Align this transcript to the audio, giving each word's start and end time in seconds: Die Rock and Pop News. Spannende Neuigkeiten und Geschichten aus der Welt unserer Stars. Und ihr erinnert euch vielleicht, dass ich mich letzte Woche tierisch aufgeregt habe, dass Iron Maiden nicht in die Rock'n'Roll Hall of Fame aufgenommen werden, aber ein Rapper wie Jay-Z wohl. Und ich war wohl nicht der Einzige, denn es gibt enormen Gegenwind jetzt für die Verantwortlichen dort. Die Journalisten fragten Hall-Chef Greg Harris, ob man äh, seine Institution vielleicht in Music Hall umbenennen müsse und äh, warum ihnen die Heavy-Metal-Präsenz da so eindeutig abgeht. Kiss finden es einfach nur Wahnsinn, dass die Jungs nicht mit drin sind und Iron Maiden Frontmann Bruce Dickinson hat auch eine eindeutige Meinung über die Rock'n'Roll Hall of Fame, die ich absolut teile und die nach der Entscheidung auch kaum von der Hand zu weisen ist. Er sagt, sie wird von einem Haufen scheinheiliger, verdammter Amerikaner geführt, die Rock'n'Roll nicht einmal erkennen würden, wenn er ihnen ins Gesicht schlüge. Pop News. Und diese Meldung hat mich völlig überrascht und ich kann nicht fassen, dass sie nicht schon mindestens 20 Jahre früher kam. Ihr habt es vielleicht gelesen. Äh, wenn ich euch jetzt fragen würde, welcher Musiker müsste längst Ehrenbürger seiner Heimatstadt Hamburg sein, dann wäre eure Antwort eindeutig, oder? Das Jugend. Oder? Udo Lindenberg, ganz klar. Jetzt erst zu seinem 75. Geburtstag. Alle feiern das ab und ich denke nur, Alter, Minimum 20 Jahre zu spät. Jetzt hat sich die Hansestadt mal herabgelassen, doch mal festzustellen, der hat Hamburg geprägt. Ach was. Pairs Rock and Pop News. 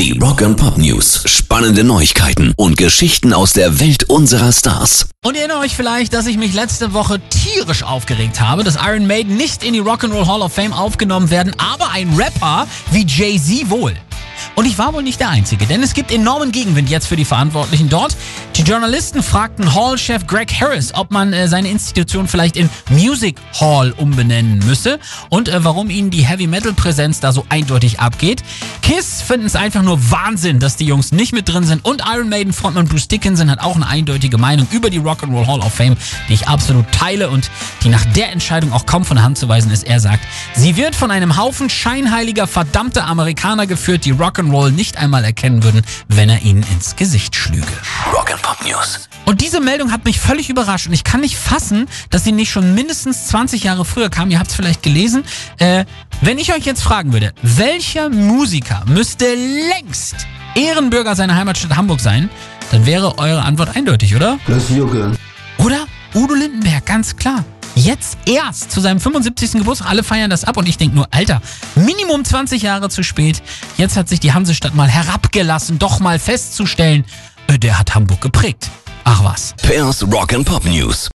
Die 0.00 0.18
Rock 0.18 0.40
and 0.40 0.56
Pop 0.56 0.78
News. 0.78 1.24
Spannende 1.26 1.84
Neuigkeiten 1.84 2.54
und 2.56 2.78
Geschichten 2.78 3.34
aus 3.34 3.52
der 3.52 3.80
Welt 3.80 4.04
unserer 4.04 4.50
Stars. 4.50 5.10
Und 5.22 5.34
ihr 5.34 5.40
erinnert 5.42 5.58
euch 5.58 5.76
vielleicht, 5.76 6.14
dass 6.14 6.26
ich 6.26 6.38
mich 6.38 6.54
letzte 6.54 6.94
Woche 6.94 7.20
tierisch 7.28 7.82
aufgeregt 7.82 8.40
habe, 8.40 8.64
dass 8.64 8.76
Iron 8.76 9.06
Maiden 9.06 9.36
nicht 9.36 9.62
in 9.62 9.74
die 9.74 9.82
Rock'n'Roll 9.82 10.26
Hall 10.26 10.40
of 10.40 10.54
Fame 10.54 10.72
aufgenommen 10.72 11.28
werden, 11.28 11.54
aber 11.58 11.90
ein 11.90 12.14
Rapper 12.14 12.66
wie 12.92 13.04
Jay-Z 13.06 13.68
wohl. 13.68 13.94
Und 14.54 14.64
ich 14.64 14.78
war 14.78 14.94
wohl 14.94 15.02
nicht 15.02 15.20
der 15.20 15.28
Einzige, 15.28 15.66
denn 15.66 15.82
es 15.82 15.92
gibt 15.92 16.10
enormen 16.10 16.50
Gegenwind 16.50 16.88
jetzt 16.88 17.06
für 17.06 17.16
die 17.16 17.26
Verantwortlichen 17.26 17.90
dort. 17.90 18.16
Die 18.60 18.70
Journalisten 18.70 19.22
fragten 19.22 19.74
Hall-Chef 19.74 20.26
Greg 20.26 20.52
Harris, 20.60 20.92
ob 20.94 21.10
man 21.12 21.32
äh, 21.32 21.48
seine 21.48 21.70
Institution 21.70 22.28
vielleicht 22.28 22.58
in 22.58 22.68
Music 22.90 23.36
Hall 23.58 23.92
umbenennen 23.92 24.58
müsse 24.66 24.98
und 25.30 25.48
äh, 25.48 25.64
warum 25.64 25.88
ihnen 25.88 26.10
die 26.10 26.26
Heavy-Metal-Präsenz 26.26 27.20
da 27.20 27.32
so 27.32 27.46
eindeutig 27.48 28.00
abgeht. 28.00 28.42
Kiss 28.82 29.22
finden 29.22 29.46
es 29.46 29.56
einfach 29.56 29.80
nur 29.80 30.10
Wahnsinn, 30.10 30.58
dass 30.58 30.76
die 30.76 30.84
Jungs 30.84 31.10
nicht 31.10 31.32
mit 31.32 31.48
drin 31.48 31.64
sind 31.64 31.86
und 31.86 32.02
Iron 32.14 32.28
Maiden 32.28 32.52
Frontmann 32.52 32.86
Bruce 32.86 33.08
Dickinson 33.08 33.50
hat 33.50 33.60
auch 33.60 33.76
eine 33.76 33.86
eindeutige 33.86 34.36
Meinung 34.36 34.66
über 34.72 34.90
die 34.90 35.00
Rock'n'Roll 35.00 35.46
Hall 35.46 35.60
of 35.60 35.72
Fame, 35.72 35.96
die 36.28 36.34
ich 36.34 36.46
absolut 36.46 36.84
teile 36.92 37.30
und 37.30 37.50
die 37.82 37.88
nach 37.88 38.04
der 38.12 38.30
Entscheidung 38.30 38.74
auch 38.74 38.84
kaum 38.84 39.06
von 39.06 39.16
der 39.16 39.24
Hand 39.24 39.38
zu 39.38 39.48
weisen 39.48 39.70
ist. 39.70 39.84
Er 39.84 40.00
sagt, 40.00 40.22
sie 40.54 40.76
wird 40.76 40.94
von 40.94 41.10
einem 41.10 41.38
Haufen 41.38 41.70
scheinheiliger, 41.70 42.46
verdammter 42.46 43.06
Amerikaner 43.06 43.66
geführt, 43.66 44.04
die 44.04 44.12
Rock'n'Roll 44.12 44.70
nicht 44.70 44.98
einmal 44.98 45.24
erkennen 45.24 45.62
würden, 45.62 45.80
wenn 46.08 46.28
er 46.28 46.42
ihnen 46.42 46.62
ins 46.74 46.94
Gesicht 46.96 47.34
schlüge. 47.34 47.66
Pop 48.42 48.64
News. 48.64 49.08
Und 49.26 49.40
diese 49.40 49.60
Meldung 49.60 49.92
hat 49.92 50.04
mich 50.04 50.18
völlig 50.18 50.50
überrascht 50.50 50.86
und 50.86 50.92
ich 50.92 51.04
kann 51.04 51.20
nicht 51.20 51.36
fassen, 51.36 51.86
dass 52.10 52.24
sie 52.24 52.32
nicht 52.32 52.50
schon 52.50 52.74
mindestens 52.74 53.26
20 53.28 53.64
Jahre 53.64 53.84
früher 53.84 54.10
kam. 54.10 54.30
Ihr 54.30 54.38
habt 54.38 54.50
es 54.50 54.56
vielleicht 54.56 54.82
gelesen. 54.82 55.24
Äh, 55.58 55.84
wenn 56.20 56.38
ich 56.38 56.52
euch 56.52 56.64
jetzt 56.64 56.82
fragen 56.82 57.12
würde, 57.12 57.32
welcher 57.42 58.08
Musiker 58.08 58.82
müsste 58.86 59.26
längst 59.34 60.26
Ehrenbürger 60.54 61.14
seiner 61.14 61.36
Heimatstadt 61.36 61.76
Hamburg 61.76 62.00
sein, 62.00 62.28
dann 62.70 62.86
wäre 62.86 63.18
eure 63.18 63.42
Antwort 63.42 63.76
eindeutig, 63.76 64.16
oder? 64.16 64.38
Das 64.46 64.70
Jugend. 64.70 65.18
Oder? 65.58 65.86
Udo 66.14 66.34
Lindenberg, 66.34 66.84
ganz 66.86 67.16
klar. 67.16 67.44
Jetzt 67.76 68.18
erst 68.26 68.72
zu 68.72 68.80
seinem 68.80 69.00
75. 69.00 69.52
Geburtstag. 69.52 69.88
Alle 69.88 70.02
feiern 70.02 70.28
das 70.28 70.44
ab 70.44 70.56
und 70.56 70.68
ich 70.68 70.76
denke 70.76 70.96
nur, 70.96 71.08
Alter, 71.12 71.40
Minimum 71.76 72.24
20 72.24 72.62
Jahre 72.62 72.88
zu 72.88 73.02
spät. 73.02 73.42
Jetzt 73.76 73.96
hat 73.96 74.08
sich 74.08 74.20
die 74.20 74.32
Hansestadt 74.32 74.74
mal 74.74 74.88
herabgelassen, 74.88 75.78
doch 75.78 76.00
mal 76.00 76.18
festzustellen, 76.18 77.04
der 77.58 77.78
hat 77.78 77.94
Hamburg 77.94 78.20
geprägt. 78.20 78.70
Ach 79.04 79.24
was. 79.24 79.54
Pairs 79.62 80.04
Rock 80.12 80.34
and 80.34 80.46
Pop 80.46 80.64
News. 80.64 81.08